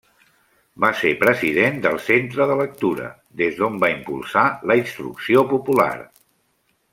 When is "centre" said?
2.07-2.47